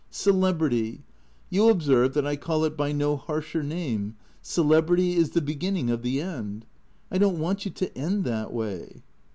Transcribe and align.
Celebrity— 0.09 1.03
you 1.51 1.69
observe 1.69 2.15
that 2.15 2.25
I 2.25 2.35
call 2.35 2.65
it 2.65 2.75
by 2.75 2.91
no 2.91 3.15
harsher 3.15 3.61
name— 3.61 4.15
celebrity 4.55 5.13
is 5.13 5.29
the 5.29 5.41
beginning 5.41 5.91
of 5.91 6.01
the 6.01 6.19
end. 6.19 6.65
I 7.11 7.19
don't 7.19 7.37
want 7.37 7.65
you 7.65 7.71
to 7.73 7.95
end 7.95 8.23
that 8.23 8.51
way." 8.51 9.03